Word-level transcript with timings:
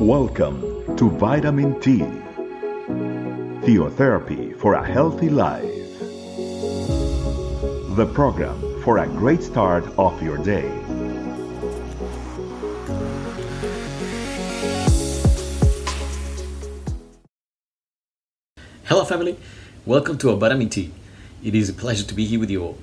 Welcome 0.00 0.96
to 0.96 1.10
Vitamin 1.10 1.80
T, 1.80 1.98
Theotherapy 3.66 4.56
for 4.56 4.74
a 4.74 4.86
Healthy 4.86 5.28
Life, 5.28 5.64
the 7.96 8.08
program 8.14 8.80
for 8.84 8.98
a 8.98 9.08
great 9.08 9.42
start 9.42 9.84
of 9.98 10.22
your 10.22 10.38
day. 10.38 10.70
Hello, 18.84 19.04
family. 19.04 19.36
Welcome 19.84 20.16
to 20.18 20.36
Vitamin 20.36 20.68
T. 20.68 20.92
It 21.42 21.56
is 21.56 21.68
a 21.68 21.72
pleasure 21.72 22.04
to 22.04 22.14
be 22.14 22.24
here 22.24 22.38
with 22.38 22.50
you 22.50 22.62
all. 22.62 22.78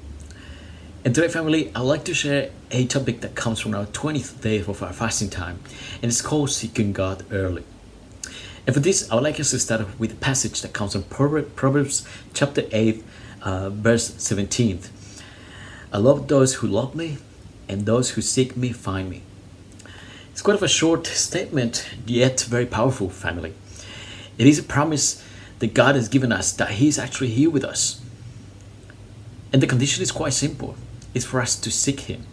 And 1.06 1.14
today, 1.14 1.28
family, 1.28 1.72
I'd 1.76 1.82
like 1.82 2.04
to 2.06 2.16
share 2.16 2.50
a 2.72 2.88
topic 2.88 3.22
that 3.22 3.36
comes 3.36 3.60
from 3.60 3.76
our 3.76 3.86
20th 3.86 4.42
day 4.42 4.58
of 4.58 4.82
our 4.82 4.92
fasting 4.92 5.30
time, 5.30 5.60
and 6.02 6.06
it's 6.06 6.20
called 6.20 6.50
Seeking 6.50 6.94
God 6.94 7.24
Early. 7.32 7.64
And 8.66 8.74
for 8.74 8.80
this, 8.80 9.08
I 9.12 9.14
would 9.14 9.24
like 9.24 9.40
us 9.40 9.52
to 9.52 9.60
start 9.60 10.00
with 10.00 10.14
a 10.14 10.16
passage 10.16 10.64
that 10.64 10.74
comes 10.74 10.94
from 10.94 11.04
Proverbs 11.04 12.08
chapter 12.34 12.64
8, 12.72 13.04
uh, 13.44 13.70
verse 13.70 14.16
17. 14.18 14.80
I 15.94 16.00
love 16.00 16.28
those 16.28 16.56
who 16.56 16.68
love 16.68 16.96
me, 16.96 17.20
and 17.70 17.86
those 17.86 18.10
who 18.10 18.24
seek 18.24 18.58
me 18.58 18.72
find 18.72 19.08
me. 19.08 19.22
It's 20.32 20.42
quite 20.42 20.56
of 20.56 20.64
a 20.64 20.68
short 20.68 21.06
statement, 21.06 21.88
yet 22.08 22.42
very 22.50 22.66
powerful, 22.66 23.12
family. 23.12 23.54
It 24.40 24.48
is 24.48 24.58
a 24.58 24.64
promise 24.64 25.24
that 25.60 25.76
God 25.76 25.94
has 25.94 26.10
given 26.10 26.32
us 26.32 26.52
that 26.54 26.72
He 26.72 26.88
is 26.88 26.98
actually 26.98 27.30
here 27.30 27.52
with 27.52 27.64
us. 27.64 28.02
And 29.54 29.62
the 29.62 29.68
condition 29.68 30.02
is 30.02 30.12
quite 30.12 30.34
simple 30.34 30.76
is 31.16 31.26
for 31.26 31.42
us 31.42 31.56
to 31.56 31.72
seek 31.72 32.02
Him. 32.02 32.28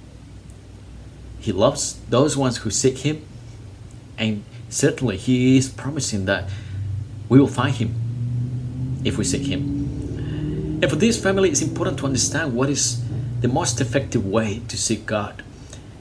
He 1.38 1.52
loves 1.52 1.98
those 2.10 2.36
ones 2.36 2.58
who 2.58 2.70
seek 2.70 2.98
Him, 2.98 3.24
and 4.18 4.44
certainly 4.68 5.16
He 5.16 5.56
is 5.56 5.70
promising 5.70 6.26
that 6.26 6.50
we 7.30 7.40
will 7.40 7.48
find 7.48 7.74
Him 7.76 9.00
if 9.04 9.16
we 9.16 9.24
seek 9.24 9.42
Him. 9.42 10.80
And 10.82 10.90
for 10.90 10.96
this 10.96 11.22
family, 11.22 11.48
it's 11.48 11.62
important 11.62 11.98
to 12.00 12.06
understand 12.06 12.54
what 12.54 12.68
is 12.68 13.02
the 13.40 13.48
most 13.48 13.80
effective 13.80 14.26
way 14.26 14.62
to 14.68 14.76
seek 14.76 15.06
God. 15.06 15.42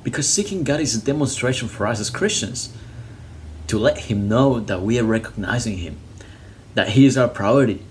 Because 0.04 0.28
seeking 0.28 0.64
God 0.64 0.80
is 0.80 0.96
a 0.96 1.06
demonstration 1.06 1.68
for 1.68 1.86
us 1.86 2.00
as 2.00 2.10
Christians 2.10 2.76
to 3.68 3.78
let 3.78 4.00
Him 4.00 4.28
know 4.28 4.60
that 4.60 4.82
we 4.82 5.00
are 5.00 5.04
recognizing 5.04 5.78
Him, 5.78 5.98
that 6.74 6.90
He 6.90 7.06
is 7.06 7.16
our 7.16 7.28
priority, 7.28 7.84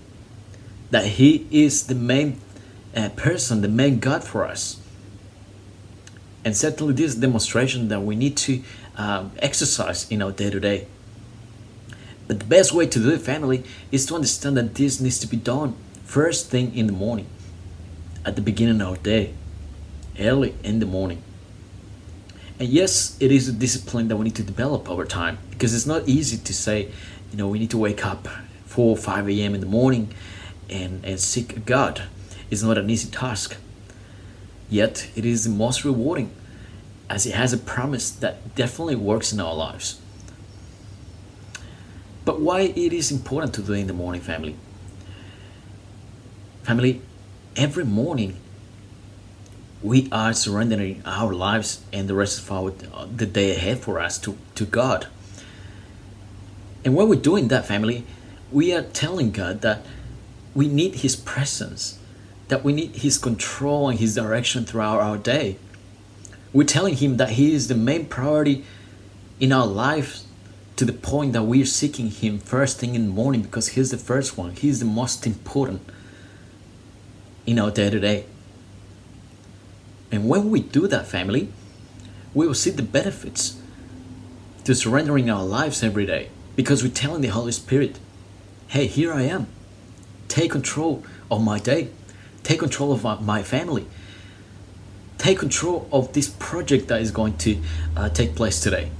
that 0.89 1.05
He 1.05 1.47
is 1.49 1.87
the 1.87 1.95
main 1.95 2.41
uh, 2.95 3.09
person, 3.15 3.61
the 3.61 3.69
main 3.69 3.99
God 3.99 4.23
for 4.23 4.45
us. 4.45 4.80
And 6.43 6.57
certainly, 6.57 6.93
this 6.93 7.15
demonstration 7.15 7.87
that 7.89 8.01
we 8.01 8.15
need 8.15 8.35
to 8.37 8.63
um, 8.97 9.31
exercise 9.39 10.09
in 10.09 10.21
our 10.21 10.31
day 10.31 10.49
to 10.49 10.59
day. 10.59 10.87
But 12.27 12.39
the 12.39 12.45
best 12.45 12.73
way 12.73 12.87
to 12.87 12.99
do 12.99 13.11
it, 13.11 13.21
family, 13.21 13.63
is 13.91 14.05
to 14.07 14.15
understand 14.15 14.57
that 14.57 14.75
this 14.75 14.99
needs 14.99 15.19
to 15.19 15.27
be 15.27 15.37
done 15.37 15.75
first 16.05 16.49
thing 16.49 16.75
in 16.75 16.87
the 16.87 16.93
morning, 16.93 17.27
at 18.25 18.35
the 18.35 18.41
beginning 18.41 18.81
of 18.81 18.87
our 18.87 18.95
day, 18.97 19.33
early 20.19 20.55
in 20.63 20.79
the 20.79 20.85
morning. 20.85 21.23
And 22.59 22.69
yes, 22.69 23.17
it 23.19 23.31
is 23.31 23.47
a 23.47 23.53
discipline 23.53 24.07
that 24.09 24.17
we 24.17 24.25
need 24.25 24.35
to 24.35 24.43
develop 24.43 24.89
over 24.89 25.05
time 25.05 25.39
because 25.49 25.73
it's 25.73 25.85
not 25.85 26.07
easy 26.07 26.37
to 26.37 26.53
say, 26.53 26.89
you 27.31 27.37
know, 27.37 27.47
we 27.47 27.59
need 27.59 27.71
to 27.71 27.77
wake 27.77 28.05
up 28.05 28.27
4 28.65 28.91
or 28.91 28.97
5 28.97 29.29
a.m. 29.29 29.55
in 29.55 29.61
the 29.61 29.67
morning 29.67 30.13
and, 30.69 31.03
and 31.03 31.19
seek 31.19 31.65
God. 31.65 32.03
It's 32.49 32.61
not 32.61 32.77
an 32.77 32.89
easy 32.89 33.09
task. 33.09 33.57
Yet 34.71 35.11
it 35.17 35.25
is 35.25 35.43
the 35.43 35.49
most 35.49 35.83
rewarding 35.83 36.31
as 37.09 37.25
it 37.25 37.35
has 37.35 37.51
a 37.51 37.57
promise 37.57 38.09
that 38.09 38.55
definitely 38.55 38.95
works 38.95 39.33
in 39.33 39.41
our 39.41 39.53
lives. 39.53 39.99
But 42.23 42.39
why 42.39 42.61
it 42.61 42.93
is 42.93 43.11
important 43.11 43.53
to 43.55 43.61
do 43.61 43.73
in 43.73 43.87
the 43.87 43.93
morning, 43.93 44.21
family? 44.21 44.55
Family, 46.63 47.01
every 47.57 47.83
morning 47.83 48.37
we 49.83 50.07
are 50.09 50.31
surrendering 50.31 51.01
our 51.05 51.33
lives 51.33 51.81
and 51.91 52.07
the 52.07 52.13
rest 52.13 52.39
of 52.39 52.49
our 52.49 52.71
the 52.71 53.25
day 53.25 53.51
ahead 53.51 53.79
for 53.79 53.99
us 53.99 54.17
to, 54.19 54.37
to 54.55 54.63
God. 54.63 55.07
And 56.85 56.95
when 56.95 57.09
we're 57.09 57.15
doing 57.15 57.49
that, 57.49 57.65
family, 57.65 58.05
we 58.53 58.73
are 58.73 58.83
telling 58.83 59.31
God 59.31 59.59
that 59.61 59.85
we 60.55 60.69
need 60.69 60.95
His 60.95 61.17
presence 61.17 61.99
that 62.51 62.65
we 62.65 62.73
need 62.73 62.97
His 62.97 63.17
control 63.17 63.87
and 63.87 63.97
His 63.97 64.15
direction 64.15 64.65
throughout 64.65 64.99
our 64.99 65.17
day. 65.17 65.55
We're 66.51 66.67
telling 66.67 66.97
Him 66.97 67.15
that 67.15 67.31
He 67.31 67.53
is 67.53 67.69
the 67.69 67.75
main 67.75 68.07
priority 68.07 68.65
in 69.39 69.53
our 69.53 69.65
life 69.65 70.19
to 70.75 70.83
the 70.83 70.91
point 70.91 71.31
that 71.31 71.43
we're 71.43 71.65
seeking 71.65 72.11
Him 72.11 72.39
first 72.39 72.77
thing 72.77 72.93
in 72.93 73.07
the 73.07 73.13
morning 73.13 73.41
because 73.41 73.69
He's 73.69 73.91
the 73.91 73.97
first 73.97 74.37
one, 74.37 74.51
He's 74.51 74.81
the 74.81 74.85
most 74.85 75.25
important 75.25 75.81
in 77.45 77.57
our 77.57 77.71
day 77.71 77.89
to 77.89 78.01
day. 78.01 78.25
And 80.11 80.27
when 80.27 80.49
we 80.49 80.59
do 80.59 80.87
that, 80.87 81.07
family, 81.07 81.47
we 82.33 82.45
will 82.45 82.53
see 82.53 82.71
the 82.71 82.83
benefits 82.83 83.61
to 84.65 84.75
surrendering 84.75 85.29
our 85.29 85.45
lives 85.45 85.83
every 85.83 86.05
day 86.05 86.27
because 86.57 86.83
we're 86.83 86.91
telling 86.91 87.21
the 87.21 87.29
Holy 87.29 87.53
Spirit, 87.53 87.97
hey, 88.67 88.87
here 88.87 89.13
I 89.13 89.21
am. 89.21 89.47
Take 90.27 90.51
control 90.51 91.05
of 91.31 91.41
my 91.41 91.57
day. 91.57 91.91
Take 92.43 92.59
control 92.59 92.91
of 92.91 93.21
my 93.21 93.43
family. 93.43 93.85
Take 95.17 95.39
control 95.39 95.87
of 95.91 96.13
this 96.13 96.29
project 96.29 96.87
that 96.87 97.01
is 97.01 97.11
going 97.11 97.37
to 97.39 97.61
uh, 97.95 98.09
take 98.09 98.35
place 98.35 98.59
today. 98.59 98.91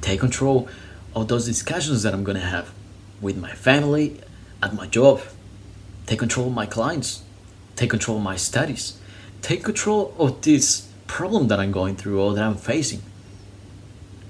Take 0.00 0.20
control 0.20 0.68
of 1.14 1.26
those 1.28 1.46
discussions 1.46 2.04
that 2.04 2.14
I'm 2.14 2.22
going 2.22 2.36
to 2.36 2.46
have 2.46 2.72
with 3.20 3.36
my 3.36 3.50
family, 3.50 4.20
at 4.62 4.74
my 4.74 4.86
job. 4.86 5.20
Take 6.06 6.20
control 6.20 6.46
of 6.46 6.54
my 6.54 6.66
clients. 6.66 7.22
Take 7.74 7.90
control 7.90 8.18
of 8.18 8.22
my 8.22 8.36
studies. 8.36 8.98
Take 9.42 9.64
control 9.64 10.14
of 10.18 10.42
this 10.42 10.88
problem 11.06 11.48
that 11.48 11.58
I'm 11.58 11.72
going 11.72 11.96
through 11.96 12.20
or 12.20 12.34
that 12.34 12.44
I'm 12.44 12.56
facing. 12.56 13.02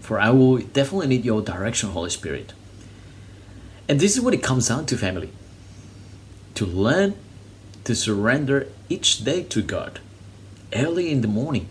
For 0.01 0.19
I 0.19 0.31
will 0.31 0.59
definitely 0.59 1.09
need 1.09 1.25
your 1.25 1.43
direction, 1.43 1.91
Holy 1.91 2.11
Spirit. 2.11 2.55
And 3.89 4.01
this 4.01 4.17
is 4.17 4.21
what 4.21 4.35
it 4.35 4.43
comes 4.43 4.69
down 4.69 4.87
to, 4.87 4.97
family. 4.97 5.31
To 6.55 6.67
learn 6.67 7.17
to 7.87 7.95
surrender 7.95 8.67
each 8.89 9.23
day 9.23 9.45
to 9.45 9.63
God 9.63 10.01
early 10.75 11.13
in 11.13 11.21
the 11.21 11.29
morning. 11.29 11.69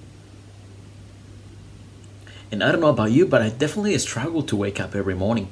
And 2.52 2.64
I 2.64 2.72
don't 2.72 2.80
know 2.80 2.88
about 2.88 3.12
you, 3.12 3.26
but 3.26 3.42
I 3.42 3.50
definitely 3.50 3.98
struggle 3.98 4.42
to 4.44 4.56
wake 4.56 4.80
up 4.80 4.96
every 4.96 5.14
morning. 5.14 5.50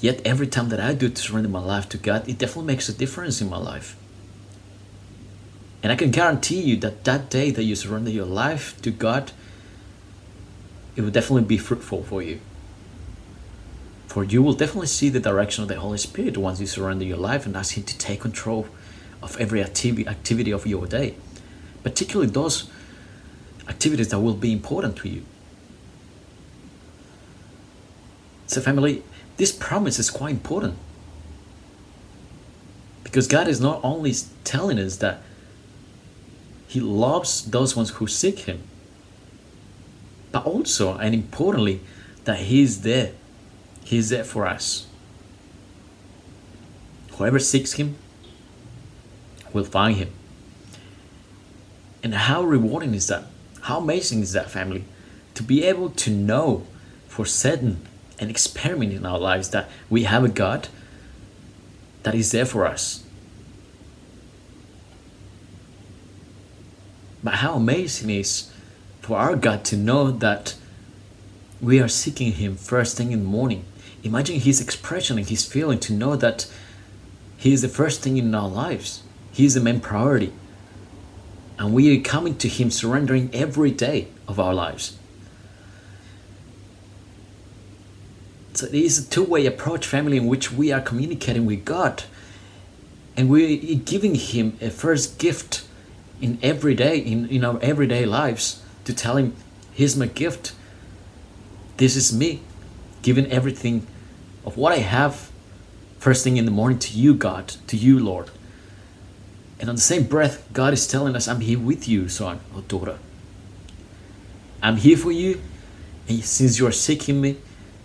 Yet 0.00 0.22
every 0.24 0.46
time 0.46 0.68
that 0.68 0.78
I 0.78 0.94
do 0.94 1.12
surrender 1.16 1.48
my 1.48 1.58
life 1.58 1.88
to 1.88 1.98
God, 1.98 2.28
it 2.28 2.38
definitely 2.38 2.66
makes 2.66 2.88
a 2.88 2.92
difference 2.92 3.40
in 3.40 3.50
my 3.50 3.58
life. 3.58 3.96
And 5.82 5.90
I 5.90 5.96
can 5.96 6.12
guarantee 6.12 6.60
you 6.60 6.76
that 6.76 7.02
that 7.02 7.28
day 7.28 7.50
that 7.50 7.64
you 7.64 7.74
surrender 7.74 8.10
your 8.10 8.24
life 8.24 8.80
to 8.82 8.92
God, 8.92 9.32
it 10.94 11.00
will 11.02 11.10
definitely 11.10 11.42
be 11.42 11.58
fruitful 11.58 12.04
for 12.04 12.22
you. 12.22 12.40
For 14.06 14.22
you 14.22 14.42
will 14.42 14.54
definitely 14.54 14.86
see 14.86 15.08
the 15.08 15.18
direction 15.18 15.62
of 15.62 15.68
the 15.68 15.80
Holy 15.80 15.98
Spirit 15.98 16.36
once 16.36 16.60
you 16.60 16.68
surrender 16.68 17.04
your 17.04 17.16
life 17.16 17.46
and 17.46 17.56
ask 17.56 17.76
Him 17.76 17.82
to 17.82 17.98
take 17.98 18.20
control 18.20 18.68
of 19.22 19.36
every 19.40 19.62
activity 19.62 20.06
activity 20.06 20.50
of 20.50 20.66
your 20.66 20.86
day, 20.86 21.14
particularly 21.82 22.30
those 22.30 22.70
activities 23.68 24.08
that 24.08 24.20
will 24.20 24.34
be 24.34 24.52
important 24.52 24.96
to 24.98 25.08
you. 25.08 25.22
So, 28.46 28.60
family, 28.60 29.02
this 29.36 29.52
promise 29.52 29.98
is 29.98 30.10
quite 30.10 30.30
important 30.30 30.76
because 33.04 33.26
God 33.26 33.48
is 33.48 33.60
not 33.60 33.80
only 33.82 34.14
telling 34.44 34.78
us 34.78 34.96
that 34.96 35.22
He 36.66 36.80
loves 36.80 37.50
those 37.50 37.76
ones 37.76 37.90
who 37.90 38.06
seek 38.06 38.40
Him, 38.40 38.62
but 40.32 40.44
also 40.44 40.96
and 40.96 41.14
importantly 41.14 41.80
that 42.24 42.38
He 42.40 42.62
is 42.62 42.82
there. 42.82 43.12
He 43.84 43.98
is 43.98 44.10
there 44.10 44.24
for 44.24 44.46
us. 44.46 44.86
Whoever 47.12 47.38
seeks 47.38 47.72
Him 47.72 47.96
will 49.54 49.64
find 49.64 49.96
him. 49.96 50.10
And 52.02 52.14
how 52.14 52.42
rewarding 52.42 52.94
is 52.94 53.08
that? 53.08 53.24
How 53.62 53.78
amazing 53.80 54.20
is 54.20 54.32
that, 54.32 54.50
family? 54.50 54.84
To 55.34 55.42
be 55.42 55.64
able 55.64 55.90
to 55.90 56.10
know 56.10 56.66
for 57.08 57.24
certain 57.24 57.86
and 58.18 58.30
experiment 58.30 58.92
in 58.92 59.06
our 59.06 59.18
lives 59.18 59.50
that 59.50 59.68
we 59.88 60.04
have 60.04 60.24
a 60.24 60.28
God 60.28 60.68
that 62.02 62.14
is 62.14 62.32
there 62.32 62.46
for 62.46 62.66
us. 62.66 63.04
But 67.22 67.34
how 67.34 67.54
amazing 67.54 68.10
is 68.10 68.50
for 69.00 69.18
our 69.18 69.36
God 69.36 69.64
to 69.66 69.76
know 69.76 70.10
that 70.10 70.54
we 71.60 71.80
are 71.80 71.88
seeking 71.88 72.32
Him 72.32 72.56
first 72.56 72.96
thing 72.96 73.12
in 73.12 73.20
the 73.20 73.28
morning. 73.28 73.64
Imagine 74.02 74.38
His 74.40 74.60
expression 74.60 75.18
and 75.18 75.28
His 75.28 75.44
feeling 75.44 75.80
to 75.80 75.92
know 75.92 76.14
that 76.16 76.46
He 77.36 77.52
is 77.52 77.62
the 77.62 77.68
first 77.68 78.02
thing 78.02 78.16
in 78.16 78.34
our 78.34 78.48
lives. 78.48 79.02
He 79.38 79.44
is 79.44 79.54
the 79.54 79.60
main 79.60 79.78
priority. 79.78 80.32
And 81.60 81.72
we 81.72 81.96
are 81.96 82.02
coming 82.02 82.36
to 82.38 82.48
Him 82.48 82.72
surrendering 82.72 83.30
every 83.32 83.70
day 83.70 84.08
of 84.26 84.40
our 84.40 84.52
lives. 84.52 84.98
So 88.54 88.66
it 88.66 88.74
is 88.74 88.98
a 88.98 89.08
two-way 89.08 89.46
approach, 89.46 89.86
family, 89.86 90.16
in 90.16 90.26
which 90.26 90.50
we 90.50 90.72
are 90.72 90.80
communicating 90.80 91.46
with 91.46 91.64
God, 91.64 92.02
and 93.16 93.30
we're 93.30 93.76
giving 93.76 94.16
Him 94.16 94.58
a 94.60 94.70
first 94.70 95.20
gift 95.20 95.64
in 96.20 96.40
every 96.42 96.74
day, 96.74 96.98
in, 96.98 97.28
in 97.28 97.44
our 97.44 97.60
everyday 97.62 98.06
lives, 98.06 98.60
to 98.86 98.92
tell 98.92 99.16
Him, 99.16 99.36
"Here's 99.72 99.96
my 99.96 100.06
gift. 100.06 100.52
This 101.76 101.94
is 101.94 102.12
me, 102.12 102.40
giving 103.02 103.30
everything 103.30 103.86
of 104.44 104.56
what 104.56 104.72
I 104.72 104.78
have, 104.78 105.30
first 106.00 106.24
thing 106.24 106.38
in 106.38 106.44
the 106.44 106.50
morning 106.50 106.80
to 106.80 106.98
you, 106.98 107.14
God, 107.14 107.54
to 107.68 107.76
you, 107.76 108.00
Lord." 108.00 108.32
And 109.60 109.68
on 109.68 109.74
the 109.74 109.80
same 109.80 110.04
breath, 110.04 110.46
God 110.52 110.72
is 110.72 110.86
telling 110.86 111.16
us, 111.16 111.26
I'm 111.26 111.40
here 111.40 111.58
with 111.58 111.88
you, 111.88 112.08
son 112.08 112.40
or 112.54 112.62
daughter. 112.62 112.98
I'm 114.62 114.76
here 114.76 114.96
for 114.96 115.12
you. 115.12 115.40
And 116.08 116.24
since 116.24 116.58
you 116.58 116.66
are 116.66 116.72
seeking 116.72 117.20
me, 117.20 117.36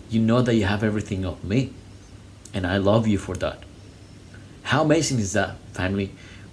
you 0.08 0.20
know 0.20 0.42
that 0.42 0.54
you 0.54 0.64
have 0.64 0.84
everything 0.84 1.24
of 1.24 1.42
me. 1.44 1.72
And 2.52 2.66
I 2.66 2.76
love 2.76 3.06
you 3.06 3.18
for 3.18 3.34
that. 3.36 3.58
How 4.64 4.82
amazing 4.82 5.18
is 5.18 5.32
that, 5.32 5.56
family, 5.72 6.12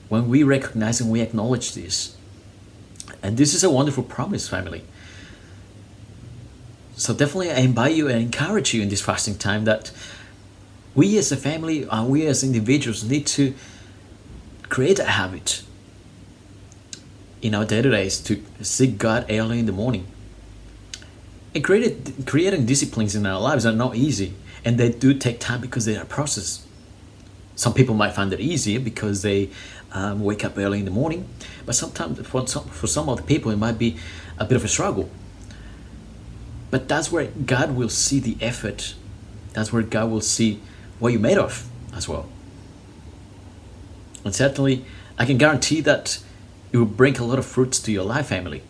when 0.09 0.27
we 0.27 0.44
recognize 0.44 1.00
and 1.00 1.12
we 1.12 1.21
acknowledge 1.21 1.74
this? 1.74 2.17
And 3.24 3.38
this 3.38 3.53
is 3.53 3.63
a 3.63 3.69
wonderful 3.69 4.03
promise, 4.03 4.50
family. 4.50 4.83
So 6.95 7.13
definitely 7.13 7.51
I 7.51 7.59
invite 7.59 7.95
you 7.95 8.07
and 8.07 8.19
encourage 8.19 8.74
you 8.74 8.81
in 8.81 8.89
this 8.89 9.01
fasting 9.01 9.38
time 9.38 9.65
that 9.65 9.91
we 10.94 11.17
as 11.17 11.31
a 11.31 11.38
family 11.38 11.88
and 11.89 12.09
we 12.09 12.25
as 12.27 12.44
individuals 12.44 13.03
need 13.03 13.25
to 13.27 13.53
create 14.71 15.00
a 15.00 15.03
habit 15.03 15.63
in 17.41 17.53
our 17.53 17.65
day 17.65 17.81
to 17.81 17.91
days 17.91 18.21
to 18.21 18.41
seek 18.62 18.97
God 18.97 19.25
early 19.29 19.59
in 19.59 19.65
the 19.65 19.73
morning. 19.73 20.07
And 21.53 21.62
created, 21.62 22.23
creating 22.25 22.65
disciplines 22.65 23.13
in 23.13 23.25
our 23.25 23.39
lives 23.39 23.65
are 23.65 23.73
not 23.73 23.95
easy, 23.95 24.33
and 24.63 24.77
they 24.77 24.89
do 24.89 25.13
take 25.13 25.41
time 25.41 25.59
because 25.59 25.83
they 25.83 25.97
are 25.97 26.03
a 26.03 26.06
process. 26.06 26.65
Some 27.56 27.73
people 27.73 27.95
might 27.95 28.13
find 28.13 28.31
it 28.31 28.39
easier 28.39 28.79
because 28.79 29.23
they 29.23 29.50
um, 29.91 30.23
wake 30.23 30.45
up 30.45 30.57
early 30.57 30.79
in 30.79 30.85
the 30.85 30.91
morning, 30.91 31.27
but 31.65 31.75
sometimes 31.75 32.25
for 32.25 32.47
some, 32.47 32.63
for 32.69 32.88
some 32.88 33.09
other 33.09 33.24
people 33.24 33.51
it 33.51 33.57
might 33.57 33.77
be 33.77 33.97
a 34.39 34.45
bit 34.45 34.56
of 34.56 34.63
a 34.63 34.69
struggle. 34.69 35.09
But 36.69 36.88
that's 36.88 37.12
where 37.12 37.25
God 37.25 37.75
will 37.75 37.89
see 37.89 38.21
the 38.21 38.38
effort. 38.39 38.95
That's 39.51 39.74
where 39.74 39.83
God 39.83 40.09
will 40.09 40.21
see 40.21 40.62
what 41.00 41.12
you're 41.12 41.19
made 41.19 41.38
of 41.38 41.67
as 41.94 42.07
well. 42.07 42.29
And 44.23 44.35
certainly, 44.35 44.85
I 45.18 45.25
can 45.25 45.38
guarantee 45.38 45.81
that 45.81 46.19
it 46.71 46.77
will 46.77 46.85
bring 46.85 47.18
a 47.18 47.23
lot 47.23 47.39
of 47.39 47.45
fruits 47.45 47.79
to 47.79 47.91
your 47.91 48.03
life, 48.03 48.27
family. 48.27 48.63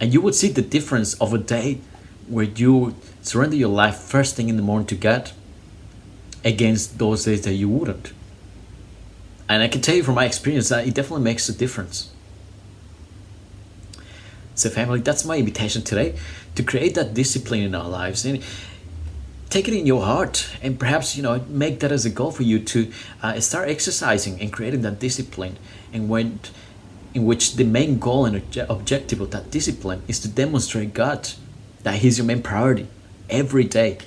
And 0.00 0.12
you 0.12 0.20
would 0.20 0.34
see 0.34 0.48
the 0.48 0.62
difference 0.62 1.14
of 1.14 1.32
a 1.32 1.38
day 1.38 1.80
where 2.28 2.44
you 2.44 2.94
surrender 3.22 3.56
your 3.56 3.68
life 3.68 3.96
first 3.96 4.36
thing 4.36 4.48
in 4.48 4.56
the 4.56 4.62
morning 4.62 4.86
to 4.88 4.94
God 4.94 5.30
against 6.44 6.98
those 6.98 7.24
days 7.24 7.42
that 7.42 7.54
you 7.54 7.68
wouldn't. 7.68 8.12
And 9.48 9.62
I 9.62 9.68
can 9.68 9.80
tell 9.80 9.94
you 9.94 10.02
from 10.02 10.14
my 10.14 10.24
experience 10.24 10.68
that 10.70 10.86
it 10.86 10.94
definitely 10.94 11.24
makes 11.24 11.48
a 11.48 11.52
difference. 11.52 12.10
So, 14.54 14.70
family, 14.70 15.00
that's 15.00 15.24
my 15.24 15.36
invitation 15.36 15.82
today 15.82 16.16
to 16.54 16.62
create 16.62 16.94
that 16.94 17.12
discipline 17.14 17.62
in 17.62 17.74
our 17.74 17.88
lives. 17.88 18.24
And 18.24 18.42
take 19.54 19.68
it 19.68 19.74
in 19.74 19.86
your 19.86 20.02
heart 20.02 20.48
and 20.62 20.78
perhaps 20.78 21.16
you 21.16 21.22
know 21.22 21.38
make 21.48 21.80
that 21.80 21.92
as 21.92 22.04
a 22.04 22.10
goal 22.10 22.32
for 22.32 22.42
you 22.42 22.58
to 22.58 22.90
uh, 23.22 23.38
start 23.40 23.68
exercising 23.68 24.40
and 24.40 24.52
creating 24.52 24.82
that 24.82 24.98
discipline 24.98 25.56
and 25.92 26.08
when 26.08 26.40
in 27.14 27.24
which 27.24 27.54
the 27.54 27.64
main 27.64 27.98
goal 27.98 28.24
and 28.26 28.34
obje- 28.42 28.68
objective 28.68 29.20
of 29.20 29.30
that 29.30 29.50
discipline 29.50 30.02
is 30.08 30.18
to 30.18 30.28
demonstrate 30.28 30.92
god 30.92 31.30
that 31.84 31.96
he's 31.96 32.18
your 32.18 32.26
main 32.26 32.42
priority 32.42 32.88
every 33.30 33.64
day. 33.64 33.98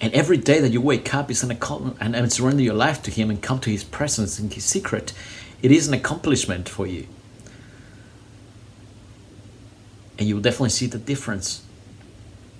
And 0.00 0.12
every 0.14 0.36
day 0.36 0.60
that 0.60 0.70
you 0.70 0.80
wake 0.80 1.14
up 1.14 1.30
is 1.30 1.42
an 1.42 1.50
accomplishment 1.50 1.98
and, 2.00 2.16
and 2.16 2.32
surrender 2.32 2.62
your 2.62 2.74
life 2.74 3.02
to 3.04 3.10
him 3.10 3.30
and 3.30 3.42
come 3.42 3.60
to 3.60 3.70
his 3.70 3.84
presence 3.84 4.38
in 4.38 4.50
his 4.50 4.64
secret. 4.64 5.12
It 5.62 5.70
is 5.72 5.88
an 5.88 5.94
accomplishment 5.94 6.68
for 6.68 6.86
you. 6.86 7.06
And 10.18 10.28
you 10.28 10.34
will 10.34 10.42
definitely 10.42 10.70
see 10.70 10.86
the 10.86 10.98
difference. 10.98 11.62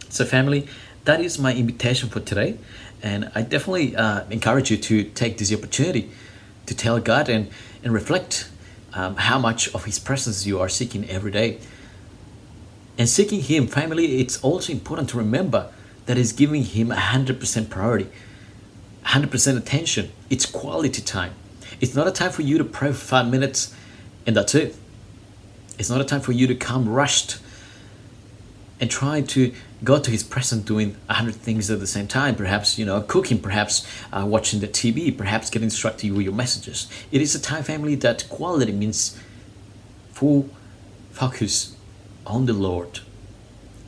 So 0.08 0.24
family 0.24 0.66
that 1.06 1.20
is 1.20 1.38
my 1.38 1.54
invitation 1.54 2.08
for 2.08 2.20
today. 2.20 2.58
And 3.02 3.30
I 3.34 3.42
definitely 3.42 3.96
uh, 3.96 4.24
encourage 4.28 4.70
you 4.70 4.76
to 4.76 5.04
take 5.04 5.38
this 5.38 5.52
opportunity 5.52 6.10
to 6.66 6.74
tell 6.74 6.98
God 6.98 7.28
and, 7.28 7.48
and 7.82 7.94
reflect 7.94 8.50
um, 8.92 9.16
how 9.16 9.38
much 9.38 9.72
of 9.74 9.84
His 9.84 9.98
presence 9.98 10.46
you 10.46 10.60
are 10.60 10.68
seeking 10.68 11.08
every 11.08 11.30
day. 11.30 11.58
And 12.98 13.08
seeking 13.08 13.40
Him, 13.40 13.68
family, 13.68 14.20
it's 14.20 14.42
also 14.42 14.72
important 14.72 15.10
to 15.10 15.18
remember 15.18 15.70
that 16.06 16.18
is 16.18 16.32
giving 16.32 16.64
Him 16.64 16.88
100% 16.88 17.70
priority, 17.70 18.10
100% 19.04 19.56
attention. 19.56 20.10
It's 20.28 20.46
quality 20.46 21.02
time. 21.02 21.34
It's 21.80 21.94
not 21.94 22.08
a 22.08 22.12
time 22.12 22.32
for 22.32 22.42
you 22.42 22.58
to 22.58 22.64
pray 22.64 22.88
for 22.88 22.94
five 22.94 23.28
minutes 23.28 23.74
and 24.26 24.34
that's 24.34 24.54
it. 24.54 24.74
It's 25.78 25.90
not 25.90 26.00
a 26.00 26.04
time 26.04 26.20
for 26.20 26.32
you 26.32 26.46
to 26.48 26.54
come 26.54 26.88
rushed 26.88 27.38
and 28.80 28.90
try 28.90 29.20
to 29.20 29.52
go 29.82 29.98
to 29.98 30.10
his 30.10 30.22
presence 30.22 30.64
doing 30.64 30.96
a 31.08 31.14
hundred 31.14 31.34
things 31.34 31.70
at 31.70 31.80
the 31.80 31.86
same 31.86 32.06
time 32.06 32.34
perhaps 32.34 32.78
you 32.78 32.84
know 32.84 33.00
cooking 33.00 33.38
perhaps 33.38 33.86
uh, 34.12 34.24
watching 34.26 34.60
the 34.60 34.68
tv 34.68 35.16
perhaps 35.16 35.50
getting 35.50 35.68
distracted 35.68 36.12
with 36.12 36.22
your 36.22 36.34
messages. 36.34 36.88
It 37.10 37.20
is 37.20 37.34
a 37.34 37.40
time 37.40 37.62
family 37.62 37.94
that 37.96 38.28
quality 38.28 38.72
means 38.72 39.18
full 40.12 40.48
focus 41.12 41.76
on 42.26 42.46
the 42.46 42.52
lord 42.52 43.00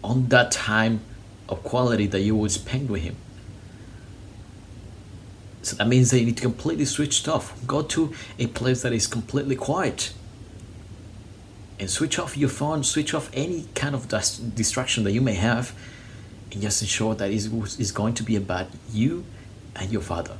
on 0.02 0.29
that 0.29 0.50
time 0.52 1.00
of 1.49 1.62
quality 1.62 2.06
that 2.06 2.20
you 2.20 2.37
will 2.37 2.49
spend 2.49 2.90
with 2.90 3.02
him. 3.02 3.17
So 5.62 5.76
that 5.76 5.88
means 5.88 6.11
that 6.11 6.20
you 6.20 6.26
need 6.26 6.37
to 6.37 6.43
completely 6.43 6.85
switch 6.85 7.26
off. 7.29 7.55
Go 7.67 7.82
to 7.82 8.14
a 8.38 8.46
place 8.46 8.82
that 8.82 8.93
is 8.93 9.06
completely 9.06 9.56
quiet 9.56 10.12
and 11.79 11.89
switch 11.89 12.19
off 12.19 12.37
your 12.37 12.49
phone, 12.49 12.83
switch 12.83 13.15
off 13.15 13.31
any 13.33 13.67
kind 13.75 13.95
of 13.95 14.09
distraction 14.55 15.05
that 15.05 15.13
you 15.13 15.21
may 15.21 15.35
have, 15.35 15.75
and 16.51 16.61
just 16.63 16.83
ensure 16.83 17.15
that 17.15 17.31
it 17.31 17.35
is 17.35 17.93
going 17.93 18.15
to 18.15 18.23
be 18.23 18.37
about 18.37 18.67
you 18.93 19.25
and 19.77 19.93
your 19.93 20.03
father. 20.03 20.37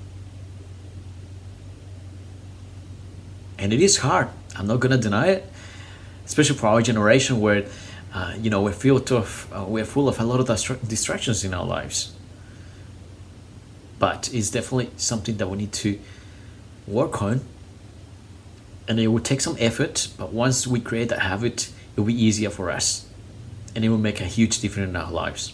And 3.58 3.73
it 3.73 3.81
is 3.81 3.99
hard. 3.99 4.29
I'm 4.56 4.67
not 4.67 4.81
gonna 4.81 4.99
deny 4.99 5.29
it, 5.29 5.52
especially 6.25 6.56
for 6.56 6.69
our 6.69 6.82
generation 6.82 7.41
where, 7.41 7.67
uh, 8.12 8.34
you 8.41 8.50
know, 8.50 8.62
we're 8.62 8.73
filled 8.73 9.11
of 9.12 9.49
uh, 9.52 9.64
we're 9.64 9.84
full 9.84 10.08
of 10.08 10.19
a 10.20 10.24
lot 10.24 10.41
of 10.41 10.89
distractions 10.89 11.44
in 11.44 11.55
our 11.55 11.65
lives. 11.65 12.12
But 13.98 14.31
it's 14.32 14.51
definitely 14.51 14.91
something 14.96 15.36
that 15.39 15.48
we 15.48 15.58
need 15.58 15.72
to 15.72 15.98
work 16.86 17.20
on 17.20 17.41
and 18.88 18.98
it 18.98 19.08
will 19.08 19.20
take 19.20 19.42
some 19.42 19.56
effort 19.60 20.08
but 20.16 20.32
once 20.32 20.66
we 20.66 20.80
create 20.80 21.10
that 21.10 21.20
habit 21.20 21.70
it 21.94 22.00
will 22.00 22.06
be 22.06 22.24
easier 22.24 22.48
for 22.48 22.70
us 22.70 23.06
and 23.74 23.84
it 23.84 23.90
will 23.90 23.98
make 23.98 24.20
a 24.20 24.24
huge 24.24 24.60
difference 24.60 24.88
in 24.88 24.96
our 24.96 25.12
lives. 25.12 25.52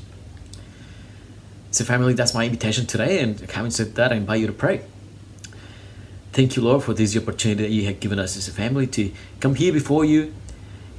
So 1.73 1.85
family 1.85 2.15
that's 2.15 2.33
my 2.33 2.45
invitation 2.45 2.87
today 2.87 3.21
and 3.21 3.41
having 3.51 3.73
said 3.73 3.97
that 3.97 4.13
i 4.13 4.15
invite 4.15 4.41
you 4.41 4.47
to 4.47 4.53
pray. 4.53 4.83
Thank 6.33 6.55
you 6.55 6.63
lord 6.63 6.85
for 6.85 6.95
this 6.95 7.17
opportunity 7.17 7.65
that 7.65 7.71
you 7.71 7.85
have 7.87 7.99
given 7.99 8.21
us 8.21 8.37
as 8.37 8.47
a 8.47 8.53
family 8.53 8.87
to 8.87 9.13
come 9.41 9.57
here 9.57 9.73
before 9.73 10.05
you 10.05 10.33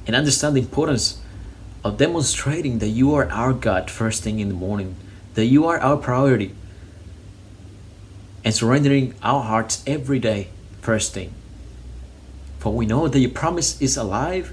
and 0.06 0.14
understand 0.14 0.54
the 0.56 0.60
importance 0.60 1.20
of 1.82 1.96
demonstrating 1.96 2.78
that 2.80 2.88
you 2.88 3.14
are 3.14 3.30
our 3.30 3.52
god 3.52 3.90
first 3.90 4.22
thing 4.22 4.40
in 4.40 4.48
the 4.48 4.54
morning 4.54 4.96
that 5.34 5.46
you 5.46 5.66
are 5.66 5.78
our 5.78 5.96
priority 5.96 6.54
and 8.44 8.54
surrendering 8.54 9.14
our 9.22 9.42
hearts 9.42 9.82
every 9.86 10.18
day 10.18 10.48
first 10.80 11.12
thing 11.12 11.32
for 12.58 12.72
we 12.72 12.86
know 12.86 13.08
that 13.08 13.18
your 13.18 13.30
promise 13.30 13.80
is 13.80 13.96
alive 13.96 14.52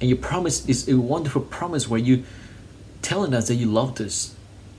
and 0.00 0.10
your 0.10 0.18
promise 0.18 0.66
is 0.68 0.88
a 0.88 0.96
wonderful 0.98 1.42
promise 1.42 1.88
where 1.88 2.00
you 2.00 2.24
telling 3.02 3.32
us 3.34 3.48
that 3.48 3.54
you 3.54 3.66
loved 3.66 4.00
us, 4.00 4.34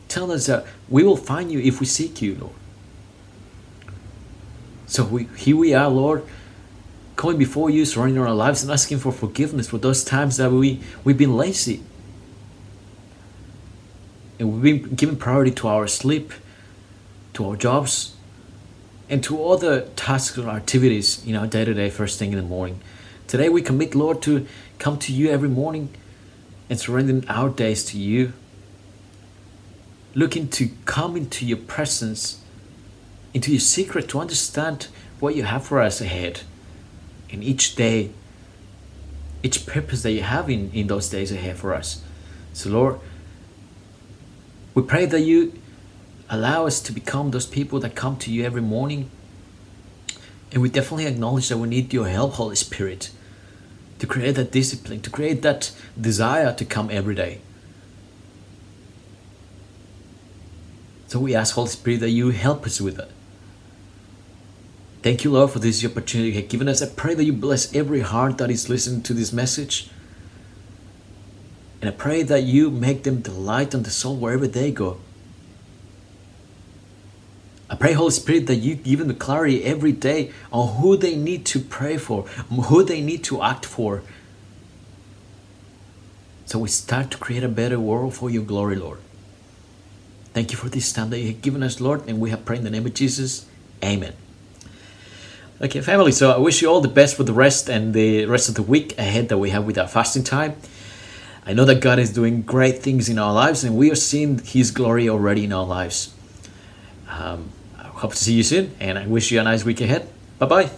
telling 0.07 0.31
us 0.31 0.47
that 0.47 0.65
we 0.89 1.03
will 1.03 1.17
find 1.17 1.51
you 1.51 1.59
if 1.59 1.79
we 1.79 1.85
seek 1.85 2.21
you, 2.21 2.35
Lord. 2.35 2.53
So 4.85 5.05
we, 5.05 5.23
here 5.37 5.55
we 5.55 5.73
are, 5.73 5.89
Lord, 5.89 6.25
coming 7.15 7.37
before 7.37 7.69
you, 7.69 7.85
surrendering 7.85 8.27
our 8.27 8.33
lives 8.35 8.63
and 8.63 8.71
asking 8.71 8.99
for 8.99 9.11
forgiveness 9.11 9.69
for 9.69 9.77
those 9.77 10.03
times 10.03 10.37
that 10.37 10.51
we, 10.51 10.81
we've 11.03 11.17
been 11.17 11.37
lazy. 11.37 11.83
And 14.39 14.61
we've 14.61 14.81
been 14.81 14.95
giving 14.95 15.15
priority 15.15 15.51
to 15.51 15.67
our 15.67 15.87
sleep, 15.87 16.33
to 17.33 17.47
our 17.49 17.55
jobs, 17.55 18.16
and 19.09 19.23
to 19.23 19.37
all 19.37 19.57
the 19.57 19.89
tasks 19.95 20.37
or 20.37 20.49
activities 20.49 21.25
in 21.25 21.35
our 21.35 21.47
day 21.47 21.65
to 21.65 21.73
day 21.73 21.89
first 21.89 22.19
thing 22.19 22.31
in 22.31 22.37
the 22.37 22.43
morning. 22.43 22.81
Today 23.27 23.49
we 23.49 23.61
commit, 23.61 23.95
Lord, 23.95 24.21
to 24.23 24.45
come 24.79 24.97
to 24.99 25.13
you 25.13 25.29
every 25.29 25.49
morning 25.49 25.89
and 26.69 26.79
surrender 26.79 27.25
our 27.29 27.49
days 27.49 27.83
to 27.85 27.97
you. 27.97 28.33
Looking 30.13 30.47
to 30.49 30.69
come 30.85 31.15
into 31.15 31.45
your 31.45 31.57
presence, 31.57 32.41
into 33.33 33.51
your 33.51 33.59
secret, 33.59 34.09
to 34.09 34.19
understand 34.19 34.87
what 35.19 35.35
you 35.35 35.43
have 35.43 35.65
for 35.65 35.81
us 35.81 36.01
ahead. 36.01 36.41
In 37.29 37.43
each 37.43 37.75
day, 37.75 38.11
each 39.43 39.65
purpose 39.65 40.03
that 40.03 40.11
you 40.11 40.23
have 40.23 40.49
in, 40.49 40.71
in 40.71 40.87
those 40.87 41.09
days 41.09 41.31
ahead 41.31 41.57
for 41.57 41.73
us. 41.73 42.01
So, 42.53 42.69
Lord, 42.69 42.99
We 44.77 44.83
pray 44.83 45.07
that 45.07 45.21
you 45.21 45.53
allow 46.29 46.65
us 46.65 46.79
to 46.81 46.91
become 46.91 47.31
those 47.31 47.45
people 47.45 47.79
that 47.79 47.95
come 47.95 48.17
to 48.17 48.31
you 48.31 48.43
every 48.43 48.61
morning. 48.61 49.09
And 50.51 50.61
we 50.61 50.69
definitely 50.69 51.05
acknowledge 51.05 51.49
that 51.49 51.57
we 51.57 51.67
need 51.67 51.93
your 51.93 52.07
help, 52.07 52.33
Holy 52.33 52.55
Spirit, 52.55 53.11
to 53.99 54.07
create 54.07 54.35
that 54.35 54.51
discipline, 54.51 55.01
to 55.01 55.09
create 55.09 55.41
that 55.41 55.71
desire 55.99 56.53
to 56.53 56.65
come 56.65 56.89
every 56.91 57.15
day. 57.15 57.41
So 61.07 61.19
we 61.19 61.35
ask, 61.35 61.55
Holy 61.55 61.69
Spirit, 61.69 62.01
that 62.01 62.09
you 62.09 62.29
help 62.29 62.65
us 62.65 62.81
with 62.81 62.97
that. 62.97 63.09
Thank 65.03 65.23
you, 65.23 65.31
Lord, 65.31 65.51
for 65.51 65.59
this 65.59 65.85
opportunity 65.85 66.31
you 66.31 66.41
have 66.41 66.49
given 66.49 66.67
us. 66.67 66.81
I 66.81 66.89
pray 66.89 67.13
that 67.13 67.23
you 67.23 67.31
bless 67.31 67.73
every 67.73 68.01
heart 68.01 68.37
that 68.39 68.51
is 68.51 68.67
listening 68.67 69.03
to 69.03 69.13
this 69.13 69.31
message. 69.31 69.89
And 71.81 71.89
I 71.89 71.93
pray 71.93 72.23
that 72.23 72.43
you 72.43 72.69
make 72.69 73.03
them 73.03 73.21
the 73.21 73.31
light 73.31 73.73
on 73.73 73.83
the 73.83 73.89
soul 73.89 74.17
wherever 74.17 74.47
they 74.47 74.71
go. 74.71 74.99
I 77.69 77.75
pray, 77.75 77.93
Holy 77.93 78.11
Spirit, 78.11 78.47
that 78.47 78.55
you 78.55 78.75
give 78.75 78.99
them 78.99 79.09
the 79.09 79.13
clarity 79.13 79.63
every 79.63 79.91
day 79.91 80.31
on 80.53 80.77
who 80.77 80.95
they 80.95 81.15
need 81.15 81.45
to 81.47 81.59
pray 81.59 81.97
for, 81.97 82.23
who 82.23 82.83
they 82.83 83.01
need 83.01 83.23
to 83.25 83.43
act 83.43 83.65
for. 83.65 84.03
So 86.45 86.59
we 86.59 86.69
start 86.69 87.11
to 87.11 87.17
create 87.17 87.43
a 87.43 87.49
better 87.49 87.77
world 87.77 88.13
for 88.13 88.29
your 88.29 88.43
glory, 88.43 88.77
Lord. 88.77 88.99
Thank 90.33 90.51
you 90.51 90.57
for 90.57 90.69
this 90.69 90.93
time 90.93 91.09
that 91.09 91.19
you 91.19 91.27
have 91.27 91.41
given 91.41 91.61
us, 91.61 91.81
Lord, 91.81 92.07
and 92.07 92.21
we 92.21 92.29
have 92.29 92.45
prayed 92.45 92.59
in 92.59 92.63
the 92.63 92.69
name 92.69 92.85
of 92.85 92.93
Jesus. 92.93 93.47
Amen. 93.83 94.13
Okay, 95.59 95.81
family, 95.81 96.11
so 96.11 96.31
I 96.31 96.37
wish 96.37 96.61
you 96.61 96.69
all 96.69 96.79
the 96.81 96.87
best 96.87 97.17
for 97.17 97.23
the 97.23 97.33
rest 97.33 97.67
and 97.67 97.93
the 97.93 98.25
rest 98.27 98.47
of 98.47 98.55
the 98.55 98.61
week 98.61 98.97
ahead 98.97 99.27
that 99.29 99.39
we 99.39 99.49
have 99.49 99.65
with 99.65 99.77
our 99.77 99.87
fasting 99.87 100.23
time. 100.23 100.55
I 101.45 101.53
know 101.53 101.65
that 101.65 101.81
God 101.81 101.99
is 101.99 102.13
doing 102.13 102.43
great 102.43 102.83
things 102.83 103.09
in 103.09 103.17
our 103.17 103.33
lives 103.33 103.63
and 103.63 103.75
we 103.75 103.89
are 103.91 103.95
seeing 103.95 104.37
His 104.39 104.69
glory 104.69 105.09
already 105.09 105.45
in 105.45 105.51
our 105.51 105.65
lives. 105.65 106.13
Um, 107.09 107.51
hope 107.97 108.11
to 108.11 108.17
see 108.17 108.33
you 108.33 108.43
soon 108.43 108.75
and 108.79 108.97
I 108.97 109.07
wish 109.07 109.31
you 109.31 109.39
a 109.39 109.43
nice 109.43 109.65
week 109.65 109.81
ahead. 109.81 110.07
Bye 110.39 110.45
bye. 110.45 110.69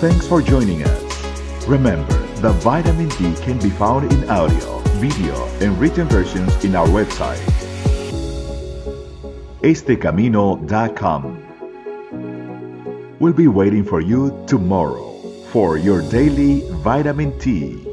Thanks 0.00 0.26
for 0.28 0.40
joining 0.40 0.84
us. 0.84 1.66
Remember, 1.66 2.14
the 2.40 2.52
vitamin 2.52 3.08
T 3.10 3.34
can 3.42 3.58
be 3.58 3.70
found 3.70 4.12
in 4.12 4.30
audio, 4.30 4.78
video, 5.00 5.34
and 5.60 5.78
written 5.80 6.06
versions 6.08 6.64
in 6.64 6.76
our 6.76 6.86
website, 6.86 7.42
estecamino.com. 9.62 11.44
We'll 13.18 13.32
be 13.32 13.48
waiting 13.48 13.84
for 13.84 14.00
you 14.00 14.44
tomorrow 14.46 15.08
for 15.50 15.76
your 15.78 16.02
daily 16.10 16.60
vitamin 16.84 17.36
T. 17.40 17.84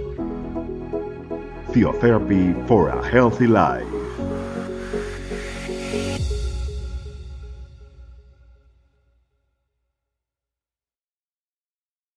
Theotherapy 1.72 2.68
for 2.68 2.90
a 2.90 3.08
healthy 3.10 3.48
life. 3.48 3.95